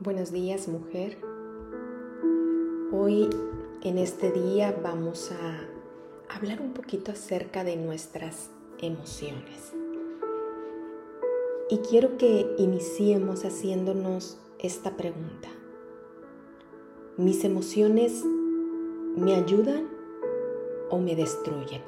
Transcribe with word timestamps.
Buenos 0.00 0.30
días 0.30 0.68
mujer. 0.68 1.18
Hoy 2.92 3.28
en 3.82 3.98
este 3.98 4.30
día 4.30 4.78
vamos 4.80 5.32
a 5.32 6.32
hablar 6.32 6.60
un 6.60 6.72
poquito 6.72 7.10
acerca 7.10 7.64
de 7.64 7.74
nuestras 7.74 8.48
emociones. 8.80 9.72
Y 11.68 11.78
quiero 11.78 12.16
que 12.16 12.46
iniciemos 12.58 13.44
haciéndonos 13.44 14.38
esta 14.60 14.96
pregunta. 14.96 15.48
¿Mis 17.16 17.42
emociones 17.42 18.22
me 19.16 19.34
ayudan 19.34 19.88
o 20.90 20.98
me 20.98 21.16
destruyen? 21.16 21.82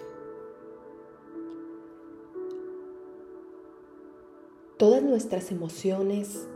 Todas 4.79 5.00
nuestras 5.04 5.52
emociones 5.52 6.48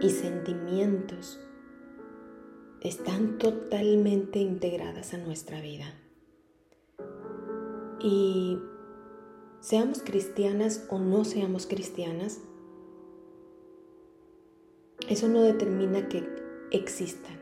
y 0.00 0.10
sentimientos 0.10 1.40
están 2.80 3.38
totalmente 3.38 4.38
integradas 4.38 5.14
a 5.14 5.18
nuestra 5.18 5.60
vida. 5.60 5.94
Y 8.00 8.58
seamos 9.60 10.02
cristianas 10.02 10.86
o 10.90 10.98
no 10.98 11.24
seamos 11.24 11.66
cristianas, 11.66 12.40
eso 15.08 15.28
no 15.28 15.42
determina 15.42 16.08
que 16.08 16.28
existan. 16.70 17.40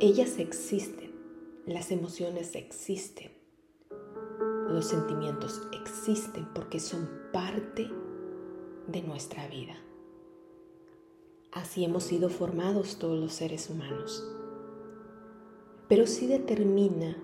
Ellas 0.00 0.38
existen, 0.38 1.10
las 1.66 1.90
emociones 1.90 2.54
existen, 2.54 3.30
los 4.68 4.86
sentimientos 4.86 5.60
existen 5.78 6.46
porque 6.54 6.80
son 6.80 7.08
parte 7.32 7.90
de 8.88 9.02
nuestra 9.02 9.46
vida. 9.48 9.74
Así 11.56 11.86
hemos 11.86 12.02
sido 12.02 12.28
formados 12.28 12.98
todos 12.98 13.18
los 13.18 13.32
seres 13.32 13.70
humanos. 13.70 14.30
Pero 15.88 16.06
sí 16.06 16.26
determina 16.26 17.16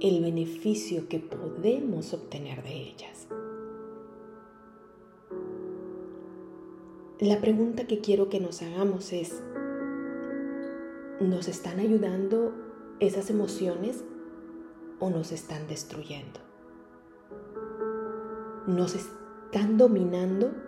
el 0.00 0.22
beneficio 0.22 1.06
que 1.06 1.18
podemos 1.18 2.14
obtener 2.14 2.62
de 2.62 2.72
ellas. 2.72 3.28
La 7.20 7.38
pregunta 7.42 7.86
que 7.86 8.00
quiero 8.00 8.30
que 8.30 8.40
nos 8.40 8.62
hagamos 8.62 9.12
es, 9.12 9.42
¿nos 11.20 11.48
están 11.48 11.80
ayudando 11.80 12.54
esas 12.98 13.28
emociones 13.28 14.04
o 15.00 15.10
nos 15.10 15.32
están 15.32 15.66
destruyendo? 15.66 16.40
¿Nos 18.66 18.94
están 18.94 19.76
dominando 19.76 20.65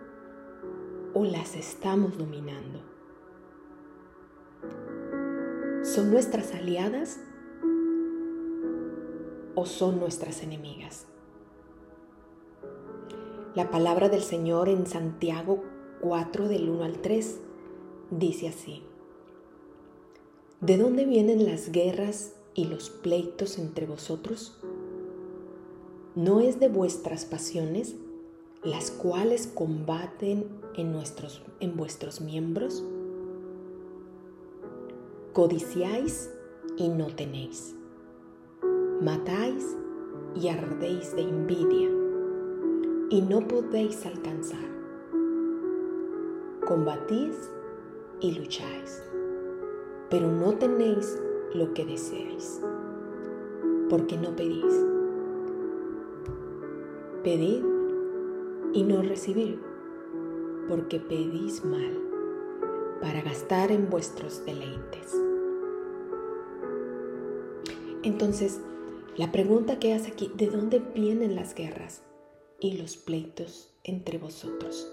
o 1.18 1.24
las 1.24 1.56
estamos 1.56 2.16
dominando? 2.16 2.80
¿Son 5.82 6.12
nuestras 6.12 6.54
aliadas 6.54 7.18
o 9.56 9.66
son 9.66 9.98
nuestras 9.98 10.44
enemigas? 10.44 11.06
La 13.56 13.68
palabra 13.68 14.08
del 14.08 14.22
Señor 14.22 14.68
en 14.68 14.86
Santiago 14.86 15.64
4 16.02 16.46
del 16.46 16.68
1 16.68 16.84
al 16.84 17.00
3 17.00 17.40
dice 18.12 18.46
así. 18.46 18.84
¿De 20.60 20.76
dónde 20.76 21.04
vienen 21.04 21.46
las 21.46 21.72
guerras 21.72 22.36
y 22.54 22.66
los 22.66 22.90
pleitos 22.90 23.58
entre 23.58 23.86
vosotros? 23.86 24.56
¿No 26.14 26.38
es 26.38 26.60
de 26.60 26.68
vuestras 26.68 27.24
pasiones 27.24 27.96
las 28.62 28.90
cuales 28.90 29.46
combaten 29.46 30.46
en, 30.78 31.76
vuestros 31.76 32.20
miembros? 32.20 32.84
Codiciáis 35.32 36.30
y 36.76 36.88
no 36.88 37.08
tenéis. 37.08 37.74
Matáis 39.02 39.76
y 40.36 40.48
ardéis 40.48 41.14
de 41.16 41.22
envidia 41.22 41.88
y 43.10 43.22
no 43.22 43.46
podéis 43.46 44.06
alcanzar. 44.06 44.68
Combatís 46.66 47.50
y 48.20 48.32
lucháis, 48.32 49.02
pero 50.10 50.30
no 50.30 50.52
tenéis 50.54 51.20
lo 51.54 51.72
que 51.74 51.84
deseáis, 51.84 52.60
porque 53.88 54.16
no 54.16 54.36
pedís. 54.36 54.86
Pedid 57.24 57.64
y 58.74 58.82
no 58.82 59.02
recibir, 59.02 59.67
porque 60.68 61.00
pedís 61.00 61.64
mal 61.64 61.98
para 63.00 63.22
gastar 63.22 63.72
en 63.72 63.88
vuestros 63.88 64.44
deleites. 64.44 65.14
Entonces, 68.02 68.60
la 69.16 69.32
pregunta 69.32 69.78
que 69.78 69.94
hace 69.94 70.12
aquí, 70.12 70.30
¿de 70.36 70.46
dónde 70.46 70.78
vienen 70.78 71.34
las 71.34 71.54
guerras 71.54 72.02
y 72.60 72.78
los 72.78 72.96
pleitos 72.96 73.74
entre 73.82 74.18
vosotros? 74.18 74.92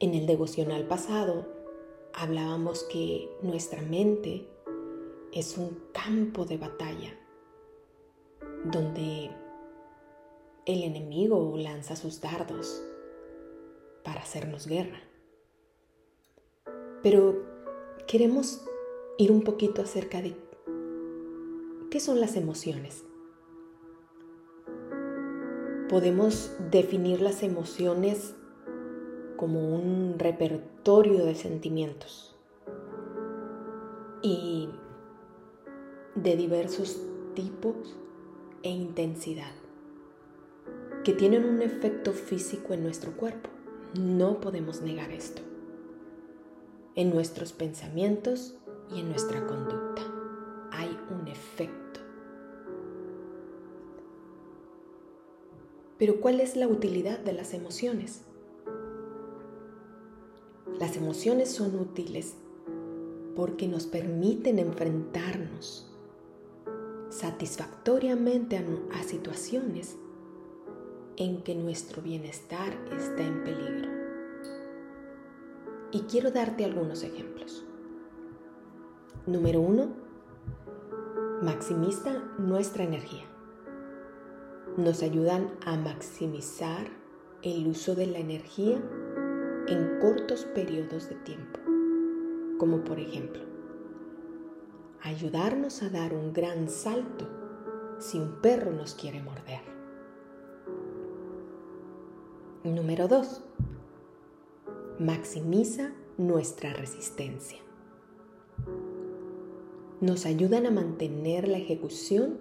En 0.00 0.14
el 0.14 0.26
devocional 0.26 0.86
pasado 0.88 1.46
hablábamos 2.12 2.82
que 2.84 3.28
nuestra 3.42 3.82
mente 3.82 4.48
es 5.32 5.56
un 5.56 5.78
campo 5.92 6.44
de 6.44 6.58
batalla 6.58 7.16
donde 8.64 9.30
el 10.64 10.84
enemigo 10.84 11.56
lanza 11.56 11.96
sus 11.96 12.20
dardos 12.20 12.82
para 14.04 14.20
hacernos 14.20 14.66
guerra. 14.66 15.00
Pero 17.02 17.42
queremos 18.06 18.64
ir 19.18 19.32
un 19.32 19.42
poquito 19.42 19.82
acerca 19.82 20.22
de 20.22 20.36
qué 21.90 21.98
son 21.98 22.20
las 22.20 22.36
emociones. 22.36 23.04
Podemos 25.88 26.52
definir 26.70 27.20
las 27.20 27.42
emociones 27.42 28.34
como 29.36 29.74
un 29.74 30.14
repertorio 30.18 31.24
de 31.24 31.34
sentimientos 31.34 32.36
y 34.22 34.68
de 36.14 36.36
diversos 36.36 37.00
tipos 37.34 37.96
e 38.62 38.70
intensidad 38.70 39.61
que 41.04 41.12
tienen 41.12 41.44
un 41.44 41.62
efecto 41.62 42.12
físico 42.12 42.74
en 42.74 42.82
nuestro 42.82 43.12
cuerpo. 43.12 43.50
No 43.98 44.40
podemos 44.40 44.82
negar 44.82 45.10
esto. 45.10 45.42
En 46.94 47.10
nuestros 47.10 47.52
pensamientos 47.52 48.54
y 48.94 49.00
en 49.00 49.08
nuestra 49.08 49.46
conducta 49.46 50.02
hay 50.70 50.96
un 51.10 51.28
efecto. 51.28 52.00
Pero 55.98 56.20
¿cuál 56.20 56.40
es 56.40 56.56
la 56.56 56.68
utilidad 56.68 57.18
de 57.18 57.32
las 57.32 57.54
emociones? 57.54 58.22
Las 60.78 60.96
emociones 60.96 61.50
son 61.50 61.78
útiles 61.78 62.34
porque 63.36 63.68
nos 63.68 63.86
permiten 63.86 64.58
enfrentarnos 64.58 65.88
satisfactoriamente 67.08 68.56
a, 68.56 69.02
situaciones 69.04 69.96
en 71.22 71.42
que 71.42 71.54
nuestro 71.54 72.02
bienestar 72.02 72.72
está 72.90 73.22
en 73.22 73.44
peligro. 73.44 73.88
Y 75.92 76.00
quiero 76.02 76.32
darte 76.32 76.64
algunos 76.64 77.04
ejemplos. 77.04 77.64
Número 79.26 79.60
uno, 79.60 79.90
maximiza 81.40 82.24
nuestra 82.38 82.82
energía. 82.82 83.24
Nos 84.76 85.02
ayudan 85.04 85.48
a 85.64 85.76
maximizar 85.76 86.88
el 87.42 87.68
uso 87.68 87.94
de 87.94 88.06
la 88.06 88.18
energía 88.18 88.82
en 89.68 90.00
cortos 90.00 90.44
periodos 90.56 91.08
de 91.08 91.14
tiempo, 91.16 91.60
como 92.58 92.82
por 92.82 92.98
ejemplo, 92.98 93.42
ayudarnos 95.02 95.84
a 95.84 95.88
dar 95.88 96.14
un 96.14 96.32
gran 96.32 96.68
salto 96.68 97.28
si 98.00 98.18
un 98.18 98.40
perro 98.40 98.72
nos 98.72 98.94
quiere 98.94 99.22
morder. 99.22 99.71
Número 102.64 103.08
2. 103.08 103.42
Maximiza 105.00 105.90
nuestra 106.16 106.72
resistencia. 106.72 107.58
Nos 110.00 110.26
ayudan 110.26 110.66
a 110.66 110.70
mantener 110.70 111.48
la 111.48 111.58
ejecución 111.58 112.38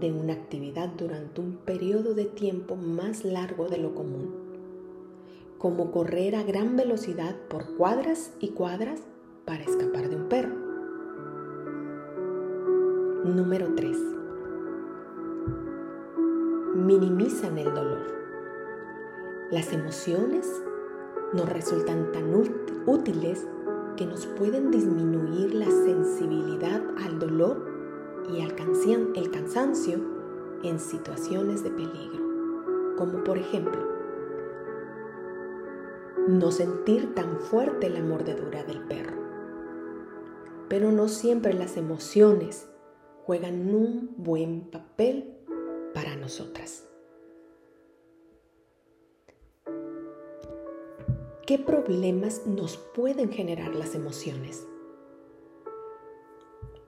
de 0.00 0.12
una 0.12 0.32
actividad 0.32 0.88
durante 0.88 1.40
un 1.40 1.58
periodo 1.58 2.14
de 2.14 2.24
tiempo 2.24 2.74
más 2.74 3.24
largo 3.24 3.68
de 3.68 3.78
lo 3.78 3.94
común, 3.94 4.34
como 5.58 5.92
correr 5.92 6.34
a 6.34 6.42
gran 6.42 6.74
velocidad 6.74 7.36
por 7.48 7.76
cuadras 7.76 8.32
y 8.40 8.48
cuadras 8.48 9.02
para 9.44 9.62
escapar 9.62 10.08
de 10.08 10.16
un 10.16 10.28
perro. 10.28 10.56
Número 13.24 13.72
3. 13.76 13.96
Minimizan 16.74 17.58
el 17.58 17.72
dolor. 17.72 18.21
Las 19.52 19.70
emociones 19.74 20.50
nos 21.34 21.46
resultan 21.46 22.10
tan 22.10 22.34
útiles 22.86 23.46
que 23.98 24.06
nos 24.06 24.24
pueden 24.24 24.70
disminuir 24.70 25.54
la 25.54 25.66
sensibilidad 25.66 26.82
al 27.04 27.18
dolor 27.18 27.62
y 28.32 28.40
al 28.40 28.54
el 29.14 29.30
cansancio 29.30 29.98
en 30.62 30.80
situaciones 30.80 31.62
de 31.62 31.70
peligro, 31.70 32.94
como 32.96 33.22
por 33.24 33.36
ejemplo, 33.36 33.78
no 36.28 36.50
sentir 36.50 37.14
tan 37.14 37.38
fuerte 37.38 37.90
la 37.90 38.00
mordedura 38.00 38.64
del 38.64 38.80
perro. 38.80 39.18
Pero 40.70 40.92
no 40.92 41.08
siempre 41.08 41.52
las 41.52 41.76
emociones 41.76 42.70
juegan 43.26 43.74
un 43.74 44.14
buen 44.16 44.70
papel 44.70 45.36
para 45.92 46.16
nosotras. 46.16 46.88
¿Qué 51.44 51.58
problemas 51.58 52.46
nos 52.46 52.76
pueden 52.76 53.32
generar 53.32 53.74
las 53.74 53.96
emociones? 53.96 54.64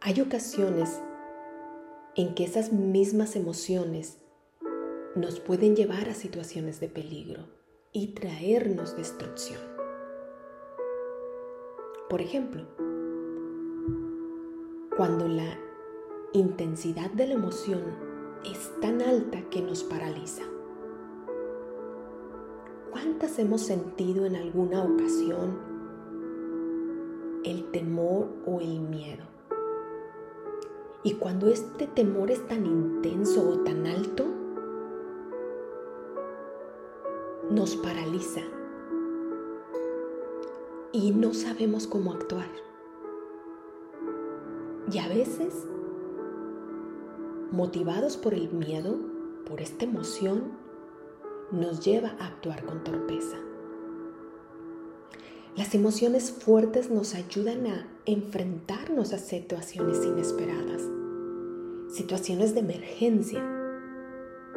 Hay 0.01 0.21
ocasiones 0.21 1.01
en 2.15 2.37
que 2.37 2.45
esas 2.45 2.73
mismas 2.73 3.35
emociones 3.35 4.19
nos 5.17 5.41
pueden 5.41 5.75
llevar 5.75 6.09
a 6.09 6.15
situaciones 6.15 6.79
de 6.79 6.89
peligro 6.89 7.49
y 7.91 8.15
traernos 8.15 8.97
destrucción. 8.97 9.61
Por 12.09 12.21
ejemplo, 12.21 12.65
cuando 14.97 15.27
la 15.27 15.59
intensidad 16.33 17.11
de 17.11 17.27
la 17.27 17.35
emoción 17.35 17.83
es 18.45 18.71
tan 18.81 19.03
alta 19.03 19.51
que 19.51 19.63
nos 19.63 19.83
paraliza. 19.83 20.54
¿Cuántas 22.95 23.41
hemos 23.41 23.63
sentido 23.63 24.25
en 24.25 24.37
alguna 24.37 24.85
ocasión 24.85 25.59
el 27.43 27.69
temor 27.73 28.29
o 28.47 28.61
el 28.61 28.83
miedo? 28.83 29.25
Y 31.03 31.15
cuando 31.15 31.49
este 31.49 31.89
temor 31.89 32.31
es 32.31 32.47
tan 32.47 32.65
intenso 32.65 33.49
o 33.51 33.59
tan 33.65 33.89
alto, 33.89 34.27
nos 37.51 37.75
paraliza 37.75 38.43
y 40.93 41.11
no 41.11 41.35
sabemos 41.35 41.89
cómo 41.89 42.13
actuar. 42.13 42.47
Y 44.93 44.99
a 44.99 45.09
veces, 45.09 45.67
motivados 47.51 48.17
por 48.17 48.35
el 48.35 48.53
miedo, 48.53 48.95
por 49.49 49.61
esta 49.61 49.85
emoción, 49.85 50.63
nos 51.55 51.85
lleva 51.85 52.17
a 52.19 52.27
actuar 52.27 52.65
con 52.65 52.85
torpeza. 52.85 53.39
Las 55.57 55.75
emociones 55.75 56.33
fuertes 56.33 56.91
nos 56.91 57.15
ayudan 57.15 57.69
a 57.69 57.87
enfrentarnos 58.07 59.13
a 59.13 59.19
situaciones 59.19 60.05
inesperadas, 60.05 60.83
situaciones 61.89 62.55
de 62.55 62.61
emergencia, 62.61 63.41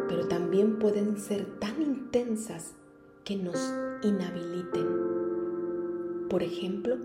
pero 0.10 0.28
también 0.28 0.80
pueden 0.80 1.20
ser 1.20 1.60
tan 1.60 1.82
intensas 1.84 2.74
que 3.24 3.36
nos 3.36 3.58
inhabiliten. 4.02 4.88
Por 6.30 6.42
ejemplo, 6.42 6.98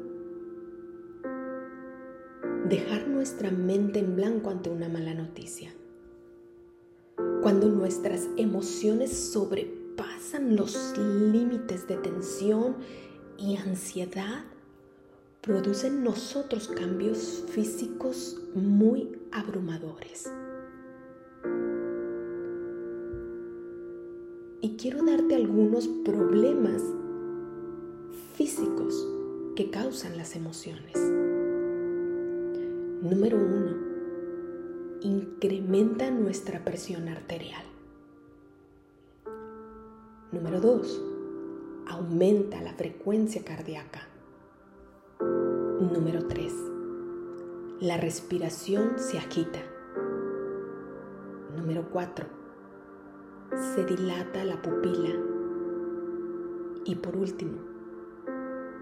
dejar 2.66 3.08
nuestra 3.08 3.50
mente 3.50 3.98
en 3.98 4.16
blanco 4.16 4.48
ante 4.48 4.70
una 4.70 4.88
mala 4.88 5.12
noticia. 5.12 5.74
Cuando 7.42 7.68
nuestras 7.68 8.26
emociones 8.38 9.12
sobrepasan 9.12 9.81
los 10.56 10.96
límites 10.98 11.86
de 11.88 11.96
tensión 11.96 12.76
y 13.38 13.56
ansiedad, 13.56 14.44
producen 15.40 16.04
nosotros 16.04 16.68
cambios 16.68 17.44
físicos 17.48 18.40
muy 18.54 19.18
abrumadores. 19.32 20.30
Y 24.60 24.76
quiero 24.76 25.04
darte 25.04 25.34
algunos 25.34 25.88
problemas 26.04 26.82
físicos 28.34 29.08
que 29.56 29.70
causan 29.70 30.16
las 30.16 30.36
emociones. 30.36 30.96
Número 33.02 33.36
uno, 33.36 33.76
incrementa 35.00 36.10
nuestra 36.10 36.64
presión 36.64 37.08
arterial. 37.08 37.71
Número 40.32 40.62
2. 40.62 41.02
Aumenta 41.88 42.62
la 42.62 42.72
frecuencia 42.72 43.44
cardíaca. 43.44 44.08
Número 45.20 46.26
3. 46.26 46.54
La 47.80 47.98
respiración 47.98 48.92
se 48.96 49.18
agita. 49.18 49.58
Número 51.54 51.86
4. 51.90 52.26
Se 53.74 53.84
dilata 53.84 54.42
la 54.44 54.62
pupila. 54.62 55.10
Y 56.86 56.94
por 56.94 57.14
último, 57.14 57.58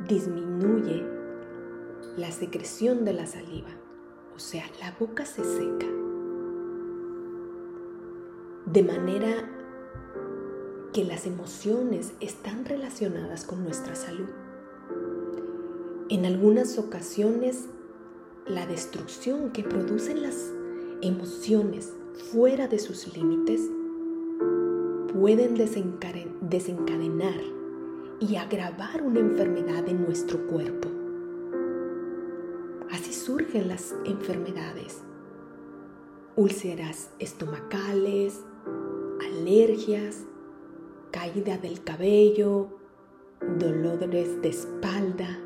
disminuye 0.07 1.05
la 2.17 2.31
secreción 2.31 3.05
de 3.05 3.13
la 3.13 3.27
saliva, 3.27 3.71
o 4.37 4.39
sea, 4.39 4.65
la 4.81 4.95
boca 5.01 5.27
se 5.27 5.43
seca 5.43 5.87
de 8.67 8.85
manera 8.85 9.60
que 10.93 11.05
las 11.05 11.27
emociones 11.27 12.13
están 12.21 12.65
relacionadas 12.65 13.45
con 13.45 13.63
nuestra 13.63 13.95
salud. 13.95 14.29
En 16.09 16.25
algunas 16.25 16.79
ocasiones, 16.79 17.67
la 18.47 18.67
destrucción 18.67 19.51
que 19.51 19.63
producen 19.63 20.23
las 20.23 20.53
emociones 21.03 21.93
fuera 22.33 22.67
de 22.67 22.81
sus 22.81 23.17
límites 23.17 23.61
pueden 25.15 25.55
desencadenar 25.55 27.41
y 28.19 28.37
agravar 28.37 29.03
una 29.03 29.21
enfermedad 29.21 29.89
en 29.89 30.05
nuestro 30.05 30.47
cuerpo. 30.49 30.89
Así 32.91 33.13
surgen 33.13 33.69
las 33.69 33.95
enfermedades, 34.05 35.03
úlceras 36.35 37.11
estomacales, 37.21 38.41
alergias, 39.21 40.25
caída 41.11 41.59
del 41.59 41.83
cabello, 41.83 42.69
dolores 43.59 44.41
de 44.43 44.49
espalda. 44.49 45.39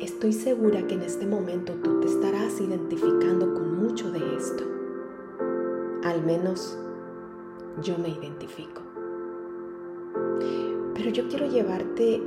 Estoy 0.00 0.32
segura 0.32 0.86
que 0.86 0.94
en 0.94 1.02
este 1.02 1.26
momento 1.26 1.74
tú 1.82 2.00
te 2.00 2.06
estarás 2.06 2.60
identificando 2.60 3.52
con 3.54 3.78
mucho 3.78 4.10
de 4.12 4.36
esto. 4.36 4.64
Al 6.04 6.24
menos 6.24 6.78
yo 7.82 7.98
me 7.98 8.10
identifico. 8.10 8.82
Pero 10.94 11.10
yo 11.10 11.28
quiero 11.28 11.46
llevarte 11.48 12.22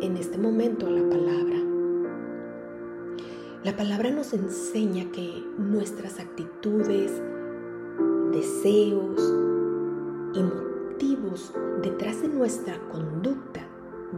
en 0.00 0.16
este 0.16 0.38
momento 0.38 0.86
a 0.86 0.90
la 0.90 1.08
palabra. 1.08 1.58
La 3.62 3.76
palabra 3.76 4.10
nos 4.10 4.32
enseña 4.32 5.10
que 5.12 5.44
nuestras 5.58 6.18
actitudes, 6.18 7.12
deseos 8.32 9.51
y 10.34 10.42
motivos 10.42 11.52
detrás 11.82 12.22
de 12.22 12.28
nuestra 12.28 12.78
conducta 12.90 13.66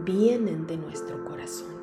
vienen 0.03 0.67
de 0.67 0.77
nuestro 0.77 1.23
corazón. 1.25 1.75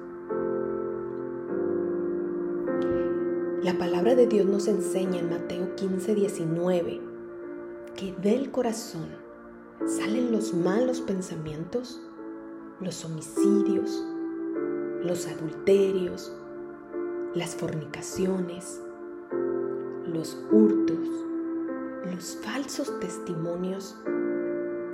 La 3.63 3.79
palabra 3.79 4.15
de 4.15 4.27
Dios 4.27 4.47
nos 4.47 4.67
enseña 4.69 5.21
en 5.21 5.31
Mateo 5.31 5.77
15, 5.77 6.15
19 6.15 7.01
que 7.97 8.13
del 8.15 8.51
corazón 8.51 9.07
salen 9.87 10.33
los 10.33 10.55
malos 10.55 11.01
pensamientos, 11.01 12.01
los 12.81 13.05
homicidios, 13.05 14.05
los 15.03 15.27
adulterios, 15.27 16.33
las 17.35 17.55
fornicaciones, 17.55 18.81
los 20.07 20.39
hurtos, 20.51 21.09
los 22.11 22.37
falsos 22.43 22.99
testimonios 23.01 23.97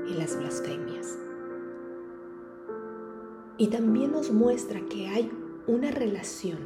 y 0.06 0.14
las 0.14 0.38
blasfemias. 0.38 1.18
Y 3.56 3.68
también 3.68 4.12
nos 4.12 4.30
muestra 4.30 4.80
que 4.88 5.08
hay 5.08 5.32
una 5.66 5.90
relación 5.90 6.58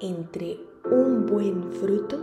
entre 0.00 0.60
un 0.90 1.26
buen 1.26 1.72
fruto 1.72 2.18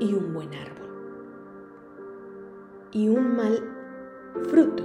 y 0.00 0.12
un 0.12 0.34
buen 0.34 0.52
árbol. 0.54 0.90
Y 2.92 3.08
un 3.08 3.36
mal 3.36 3.62
fruto 4.48 4.82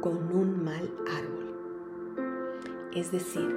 con 0.00 0.18
un 0.32 0.64
mal 0.64 0.90
árbol. 1.06 1.36
Es 2.94 3.10
decir, 3.12 3.48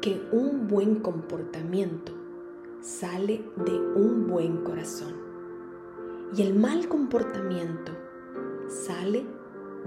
que 0.00 0.26
un 0.32 0.68
buen 0.68 0.96
comportamiento 0.96 2.12
sale 2.84 3.42
de 3.64 3.72
un 3.72 4.26
buen 4.26 4.58
corazón. 4.58 5.14
Y 6.36 6.42
el 6.42 6.54
mal 6.54 6.86
comportamiento 6.86 7.92
sale 8.68 9.24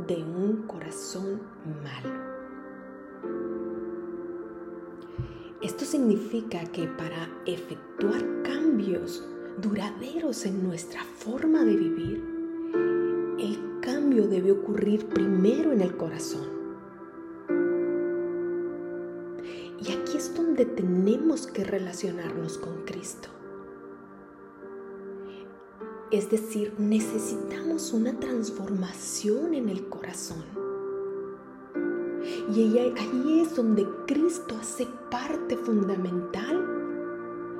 de 0.08 0.16
un 0.16 0.63
corazón 0.63 1.42
malo. 1.84 2.16
Esto 5.62 5.86
significa 5.86 6.63
que 6.72 6.88
para 6.88 7.30
efectuar 7.46 8.25
cambios 8.42 9.24
duraderos 9.62 10.46
en 10.48 10.63
nuestra 10.63 11.04
forma 11.04 11.63
de 11.63 11.75
vivir, 11.75 12.24
el 13.38 13.80
cambio 13.82 14.27
debe 14.27 14.51
ocurrir 14.51 15.06
primero 15.06 15.72
en 15.72 15.82
el 15.82 15.96
corazón. 15.98 16.57
Tenemos 20.66 21.48
que 21.48 21.64
relacionarnos 21.64 22.58
con 22.58 22.84
Cristo. 22.86 23.30
Es 26.10 26.30
decir, 26.30 26.74
necesitamos 26.78 27.92
una 27.92 28.18
transformación 28.18 29.54
en 29.54 29.70
el 29.70 29.90
corazón. 29.90 30.44
Y 32.54 32.78
ahí 32.78 33.42
es 33.42 33.56
donde 33.56 33.86
Cristo 34.06 34.56
hace 34.60 34.88
parte 35.12 35.58
fundamental 35.58 36.78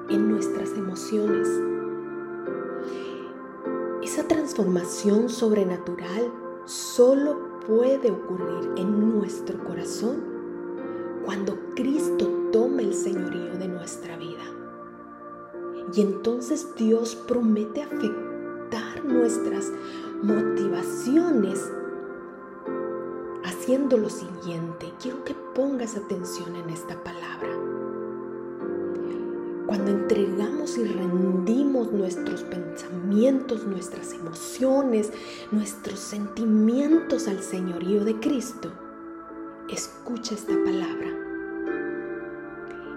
en 0.10 0.32
nuestras 0.32 0.72
emociones. 0.72 1.48
Esa 4.02 4.28
transformación 4.28 5.28
sobrenatural 5.28 6.32
solo 6.66 7.60
puede 7.68 8.12
ocurrir 8.12 8.72
en 8.78 9.18
nuestro 9.18 9.62
corazón 9.66 10.24
cuando 11.26 11.58
Cristo 11.76 12.37
señorío 13.08 13.58
de 13.58 13.70
nuestra 13.70 14.18
vida. 14.18 14.44
Y 15.94 16.02
entonces 16.02 16.76
Dios 16.76 17.16
promete 17.16 17.82
afectar 17.82 19.06
nuestras 19.06 19.72
motivaciones 20.22 21.72
haciendo 23.46 23.98
lo 23.98 24.10
siguiente. 24.10 24.92
Quiero 25.02 25.24
que 25.24 25.34
pongas 25.56 25.96
atención 25.96 26.54
en 26.58 26.70
esta 26.70 27.02
palabra. 27.02 27.50
Cuando 29.68 29.92
entregamos 29.92 30.78
y 30.78 30.84
rendimos 30.84 31.94
nuestros 31.94 32.44
pensamientos, 32.44 33.66
nuestras 33.66 34.12
emociones, 34.12 35.14
nuestros 35.52 36.00
sentimientos 36.00 37.30
al 37.30 37.42
señorío 37.42 38.04
de 38.04 38.20
Cristo, 38.20 38.70
escucha 39.70 40.36
esta 40.36 40.56
palabra. 40.66 41.27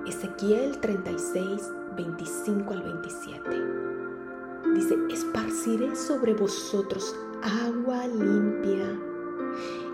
Ezequiel 0.06 0.80
36, 0.80 1.70
25 1.96 2.72
al 2.72 2.82
27. 2.82 3.50
Dice, 4.74 4.96
esparciré 5.10 5.94
sobre 5.94 6.34
vosotros 6.34 7.14
agua 7.42 8.06
limpia 8.06 8.98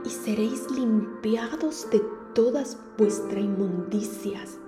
y 0.04 0.10
seréis 0.10 0.70
limpiados 0.70 1.88
de 1.90 2.02
todas 2.34 2.78
vuestras 2.96 3.42
inmundicias 3.42 4.58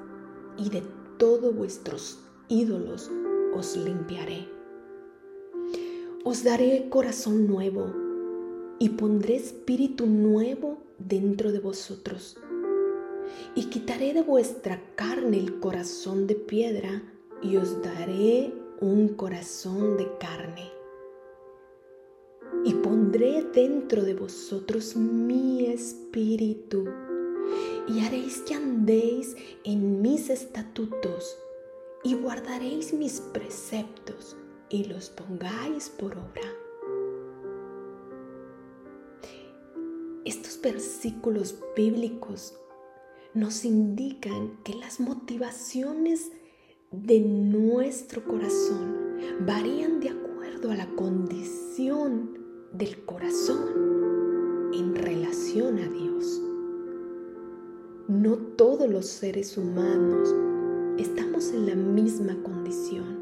y 0.57 0.71
de 0.71 0.83
todos 1.19 1.55
vuestros 1.55 2.19
ídolos 2.49 3.11
os 3.55 3.77
limpiaré. 3.77 4.49
Os 6.25 6.43
daré 6.43 6.89
corazón 6.91 7.47
nuevo 7.47 7.93
y 8.79 8.91
pondré 8.91 9.37
espíritu 9.37 10.07
nuevo 10.07 10.79
dentro 10.99 11.53
de 11.53 11.61
vosotros. 11.61 12.37
Y 13.55 13.65
quitaré 13.67 14.15
de 14.15 14.23
vuestra 14.23 14.81
carne 14.95 15.39
el 15.39 15.61
corazón 15.61 16.27
de 16.27 16.35
piedra 16.35 17.03
y 17.43 17.57
os 17.57 17.83
daré 17.83 18.53
un 18.81 19.09
corazón 19.09 19.97
de 19.97 20.09
carne. 20.19 20.71
Y 22.65 22.75
pondré 22.75 23.43
dentro 23.53 24.03
de 24.03 24.15
vosotros 24.15 24.97
mi 24.97 25.67
espíritu, 25.67 26.85
y 27.89 28.01
haréis 28.01 28.43
que 28.43 28.55
andéis 28.55 29.37
en 29.65 30.03
mis 30.03 30.31
estatutos, 30.31 31.37
y 32.05 32.15
guardaréis 32.15 32.93
mis 32.93 33.21
preceptos, 33.21 34.37
y 34.69 34.85
los 34.85 35.11
pongáis 35.11 35.89
por 35.89 36.13
obra. 36.13 36.49
Estos 40.25 40.61
versículos 40.61 41.57
bíblicos 41.75 42.55
nos 43.35 43.65
indican 43.65 44.59
que 44.65 44.75
las 44.75 45.01
motivaciones 45.01 46.33
de 46.91 47.21
nuestro 47.21 48.25
corazón 48.25 48.97
varían 49.41 50.01
de 50.01 50.11
acuerdo 50.11 50.71
a 50.71 50.77
la 50.77 50.87
condición 50.97 52.39
del 52.73 53.05
corazón 53.05 54.71
en 54.73 54.95
relación 54.95 55.79
a 55.79 55.89
Dios. 55.89 56.43
No 58.09 58.37
todos 58.37 58.89
los 58.89 59.07
seres 59.07 59.59
humanos 59.59 60.35
estamos 60.99 61.53
en 61.53 61.67
la 61.67 61.75
misma 61.75 62.43
condición. 62.43 63.19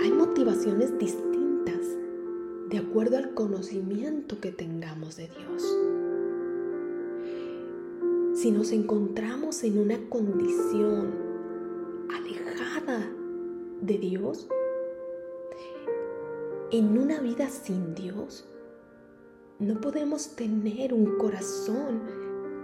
Hay 0.00 0.10
motivaciones 0.12 0.98
distintas 0.98 1.86
de 2.70 2.78
acuerdo 2.78 3.18
al 3.18 3.34
conocimiento 3.34 4.40
que 4.40 4.52
tengamos 4.52 5.16
de 5.16 5.28
Dios. 5.28 5.87
Si 8.40 8.52
nos 8.52 8.70
encontramos 8.70 9.64
en 9.64 9.80
una 9.80 9.98
condición 10.08 11.12
de 13.80 13.98
Dios, 13.98 14.46
en 16.70 16.96
una 16.96 17.18
vida 17.18 17.48
sin 17.48 17.96
Dios, 17.96 18.48
no 19.58 19.80
podemos 19.80 20.36
tener 20.36 20.94
un 20.94 21.18
corazón 21.18 22.00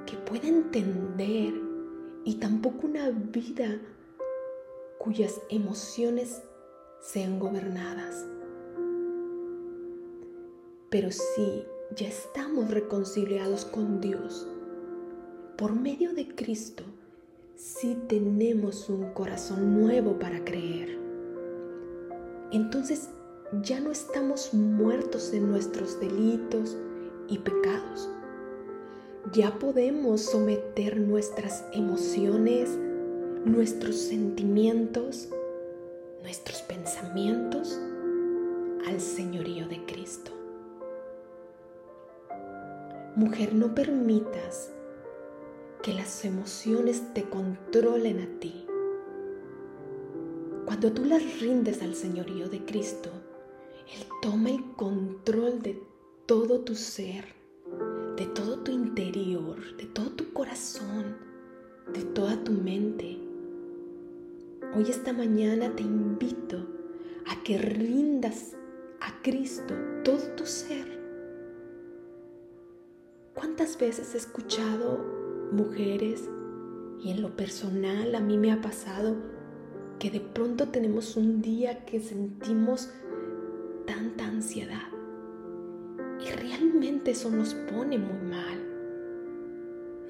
que 0.07 0.17
pueda 0.17 0.47
entender 0.47 1.55
y 2.25 2.37
tampoco 2.37 2.87
una 2.87 3.11
vida 3.11 3.81
cuyas 4.99 5.41
emociones 5.49 6.41
sean 7.01 7.41
gobernadas. 7.41 8.25
Pero 10.89 11.11
si 11.11 11.65
ya 11.97 12.07
estamos 12.07 12.71
reconciliados 12.71 13.65
con 13.65 14.01
Dios 14.01 14.47
por 15.57 15.73
medio 15.73 16.13
de 16.15 16.35
Cristo, 16.35 16.83
si 17.55 17.95
tenemos 18.09 18.89
un 18.89 19.13
corazón 19.13 19.81
nuevo 19.81 20.19
para 20.19 20.45
creer. 20.45 20.99
Entonces 22.51 23.09
ya 23.63 23.79
no 23.81 23.93
estamos 23.93 24.53
muertos 24.53 25.33
en 25.33 25.49
nuestros 25.49 26.01
delitos 26.01 26.77
y 27.29 27.39
pecados. 27.39 28.11
Ya 29.33 29.59
podemos 29.59 30.23
someter 30.23 30.99
nuestras 30.99 31.65
emociones, 31.73 32.77
nuestros 33.45 33.97
sentimientos, 33.97 35.29
nuestros 36.23 36.63
pensamientos 36.63 37.79
al 38.87 39.01
señorío 39.01 39.69
de 39.69 39.85
Cristo. 39.87 40.33
Mujer, 43.15 43.55
no 43.55 43.75
permitas 43.75 44.74
que 45.85 45.93
las 45.93 46.25
emociones 46.25 47.13
te 47.13 47.25
controlen 47.25 48.19
a 48.21 48.41
ti. 48.41 48.65
Cuando 50.65 50.91
tú 50.91 51.05
las 51.05 51.41
rindes 51.41 51.83
al 51.83 51.95
señorío 51.95 52.49
de 52.49 52.65
Cristo, 52.65 53.11
Él 53.95 54.07
toma 54.23 54.49
el 54.49 54.65
control 54.77 55.61
de 55.61 55.83
todo 56.25 56.61
tu 56.61 56.75
ser, 56.75 57.27
de 58.17 58.25
todo 58.25 58.61
tu 58.61 58.73
interior, 58.73 59.59
de 59.77 59.85
todo 59.85 60.09
tu 60.13 60.33
corazón, 60.33 61.19
de 61.93 62.03
toda 62.03 62.43
tu 62.43 62.53
mente. 62.53 63.19
Hoy 64.75 64.87
esta 64.89 65.13
mañana 65.13 65.77
te 65.77 65.83
invito 65.83 66.67
a 67.27 67.43
que 67.43 67.59
rindas 67.59 68.57
a 69.03 69.21
Cristo 69.21 69.75
todo 70.03 70.29
tu 70.35 70.47
ser. 70.47 70.99
¿Cuántas 73.35 73.77
veces 73.79 74.15
he 74.15 74.17
escuchado 74.17 75.14
mujeres 75.53 76.29
y 77.03 77.11
en 77.11 77.23
lo 77.23 77.37
personal 77.37 78.15
a 78.15 78.21
mí 78.21 78.39
me 78.39 78.53
ha 78.53 78.61
pasado 78.61 79.17
que 79.99 80.11
de 80.11 80.21
pronto 80.21 80.69
tenemos 80.69 81.17
un 81.17 81.43
día 81.43 81.85
que 81.85 82.01
sentimos 82.01 82.91
tanta 83.87 84.27
ansiedad 84.27 84.89
y 86.21 86.31
realmente 86.31 87.11
eso 87.11 87.31
nos 87.31 87.55
pone 87.55 87.99
muy 87.99 88.31
mal. 88.31 88.59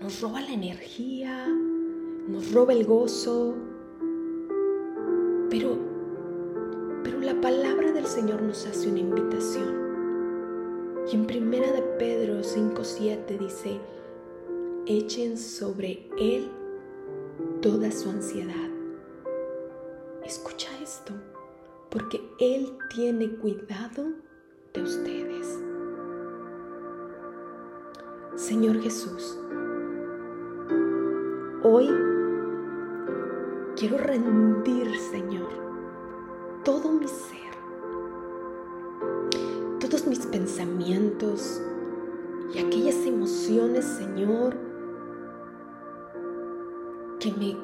Nos 0.00 0.20
roba 0.20 0.40
la 0.40 0.52
energía, 0.52 1.48
nos 2.28 2.52
roba 2.52 2.72
el 2.72 2.84
gozo, 2.84 3.54
pero, 5.50 5.78
pero 7.02 7.20
la 7.20 7.40
palabra 7.40 7.92
del 7.92 8.06
Señor 8.06 8.42
nos 8.42 8.66
hace 8.66 8.88
una 8.88 9.00
invitación. 9.00 9.84
Y 11.10 11.16
en 11.16 11.26
primera 11.26 11.70
de 11.72 11.82
Pedro 11.98 12.40
5.7 12.40 13.38
dice, 13.38 13.80
echen 14.86 15.38
sobre 15.38 16.08
Él 16.18 16.50
toda 17.62 17.90
su 17.90 18.10
ansiedad. 18.10 18.68
Escucha 20.24 20.68
esto, 20.82 21.12
porque 21.90 22.20
Él 22.38 22.76
tiene 22.94 23.30
cuidado 23.36 24.12
de 24.74 24.82
ustedes. 24.82 25.58
Señor 28.36 28.80
Jesús, 28.82 29.38
hoy 31.62 31.88
quiero 33.76 33.96
rendir, 33.98 34.90
Señor, 35.10 35.48
todo 36.62 36.90
mi 36.92 37.06
ser, 37.06 37.54
todos 39.80 40.06
mis 40.06 40.26
pensamientos 40.26 41.62
y 42.52 42.58
aquellas 42.58 43.06
emociones, 43.06 43.84
Señor, 43.84 44.73
que 47.24 47.32
me 47.32 47.56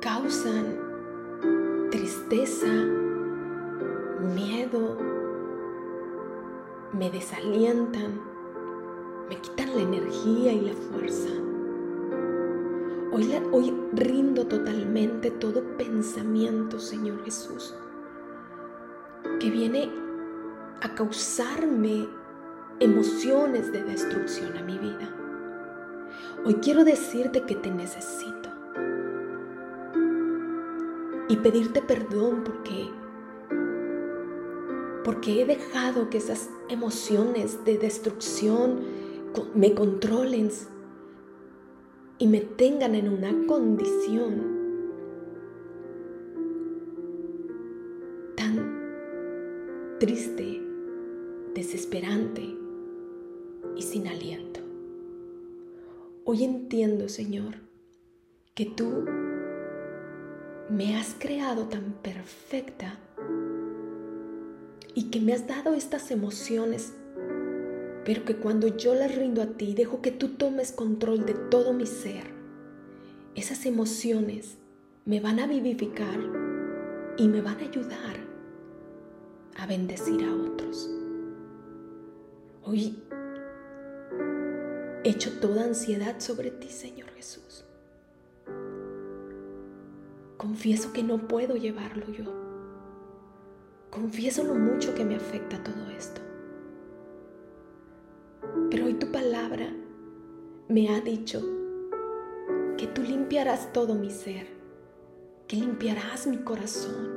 causan 0.00 0.78
tristeza, 1.90 2.72
miedo, 4.34 4.96
me 6.94 7.10
desalientan, 7.10 8.18
me 9.28 9.36
quitan 9.36 9.76
la 9.76 9.82
energía 9.82 10.50
y 10.54 10.60
la 10.62 10.72
fuerza. 10.72 11.28
Hoy, 13.12 13.34
hoy 13.52 13.74
rindo 13.92 14.46
totalmente 14.46 15.30
todo 15.30 15.76
pensamiento, 15.76 16.78
Señor 16.78 17.22
Jesús, 17.22 17.74
que 19.38 19.50
viene 19.50 19.90
a 20.80 20.94
causarme 20.94 22.08
emociones 22.80 23.70
de 23.72 23.84
destrucción 23.84 24.56
a 24.56 24.62
mi 24.62 24.78
vida. 24.78 25.14
Hoy 26.46 26.54
quiero 26.62 26.82
decirte 26.82 27.42
que 27.42 27.56
te 27.56 27.70
necesito 27.70 28.35
y 31.28 31.36
pedirte 31.36 31.82
perdón 31.82 32.42
porque 32.44 32.90
porque 35.04 35.40
he 35.40 35.46
dejado 35.46 36.10
que 36.10 36.18
esas 36.18 36.50
emociones 36.68 37.64
de 37.64 37.78
destrucción 37.78 38.80
me 39.54 39.72
controlen 39.72 40.50
y 42.18 42.26
me 42.26 42.40
tengan 42.40 42.96
en 42.96 43.08
una 43.08 43.46
condición 43.46 44.56
tan 48.36 49.96
triste, 50.00 50.60
desesperante 51.54 52.42
y 53.76 53.82
sin 53.82 54.08
aliento. 54.08 54.60
Hoy 56.24 56.42
entiendo, 56.42 57.08
Señor, 57.08 57.54
que 58.54 58.66
tú 58.66 59.04
me 60.68 60.96
has 60.96 61.14
creado 61.18 61.68
tan 61.68 61.92
perfecta 62.02 62.98
y 64.94 65.10
que 65.10 65.20
me 65.20 65.32
has 65.32 65.46
dado 65.46 65.74
estas 65.74 66.10
emociones, 66.10 66.94
pero 68.04 68.24
que 68.24 68.36
cuando 68.36 68.76
yo 68.76 68.94
las 68.94 69.14
rindo 69.14 69.42
a 69.42 69.46
ti, 69.46 69.74
dejo 69.74 70.02
que 70.02 70.10
tú 70.10 70.30
tomes 70.30 70.72
control 70.72 71.24
de 71.24 71.34
todo 71.34 71.72
mi 71.72 71.86
ser, 71.86 72.24
esas 73.34 73.66
emociones 73.66 74.56
me 75.04 75.20
van 75.20 75.38
a 75.38 75.46
vivificar 75.46 76.18
y 77.16 77.28
me 77.28 77.42
van 77.42 77.58
a 77.60 77.68
ayudar 77.68 78.16
a 79.56 79.66
bendecir 79.66 80.24
a 80.24 80.34
otros. 80.34 80.90
Hoy 82.64 82.98
echo 85.04 85.30
toda 85.40 85.62
ansiedad 85.62 86.18
sobre 86.18 86.50
ti, 86.50 86.68
Señor 86.68 87.10
Jesús. 87.10 87.65
Confieso 90.36 90.92
que 90.92 91.02
no 91.02 91.28
puedo 91.28 91.56
llevarlo 91.56 92.10
yo 92.10 92.46
Confieso 93.96 94.44
lo 94.44 94.54
mucho 94.54 94.94
que 94.94 95.06
me 95.06 95.16
afecta 95.16 95.62
todo 95.64 95.88
esto. 95.88 96.20
Pero 98.70 98.84
hoy 98.84 98.92
tu 98.92 99.10
palabra 99.10 99.72
me 100.68 100.90
ha 100.90 101.00
dicho 101.00 101.42
que 102.76 102.88
tú 102.88 103.02
limpiarás 103.02 103.72
todo 103.72 103.94
mi 103.94 104.10
ser, 104.10 104.48
que 105.48 105.56
limpiarás 105.56 106.26
mi 106.26 106.36
corazón 106.36 107.08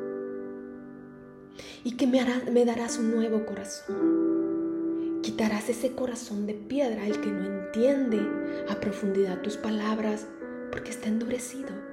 y 1.83 1.97
que 1.97 2.07
me, 2.07 2.63
darás 2.63 2.97
un 2.97 3.11
nuevo 3.11 3.45
corazón. 3.45 5.19
Quitarás 5.21 5.67
ese 5.67 5.91
corazón 5.95 6.47
de 6.47 6.53
piedra, 6.53 7.05
el 7.05 7.19
que 7.19 7.29
no 7.29 7.43
entiende 7.43 8.21
a 8.69 8.79
profundidad 8.79 9.41
tus 9.41 9.57
palabras 9.57 10.27
porque 10.71 10.91
está 10.91 11.09
endurecido. 11.09 11.88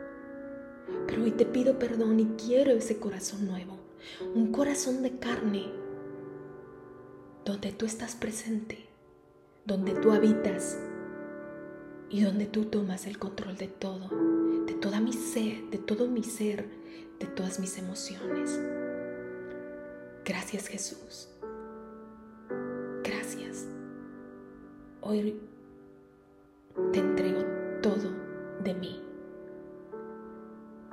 Pero 1.06 1.22
hoy 1.22 1.30
te 1.32 1.46
pido 1.46 1.78
perdón 1.78 2.20
y 2.20 2.26
quiero 2.36 2.72
ese 2.72 2.98
corazón 2.98 3.46
nuevo 3.46 3.86
un 4.34 4.52
corazón 4.52 5.02
de 5.02 5.18
carne 5.18 5.66
donde 7.44 7.72
tú 7.72 7.86
estás 7.86 8.14
presente, 8.16 8.86
donde 9.64 9.92
tú 9.94 10.10
habitas 10.10 10.78
y 12.08 12.22
donde 12.22 12.46
tú 12.46 12.66
tomas 12.66 13.06
el 13.06 13.18
control 13.18 13.56
de 13.56 13.68
todo, 13.68 14.08
de 14.66 14.74
toda 14.74 15.00
mi 15.00 15.12
ser, 15.12 15.70
de 15.70 15.78
todo 15.78 16.08
mi 16.08 16.22
ser, 16.22 16.66
de 17.20 17.26
todas 17.26 17.60
mis 17.60 17.78
emociones. 17.78 18.60
Gracias 20.24 20.66
Jesús. 20.66 21.28
Gracias. 23.04 23.66
Hoy 25.00 25.38
te 26.92 26.98
entrego 26.98 27.44
todo 27.80 28.10
de 28.64 28.74
mí. 28.74 29.05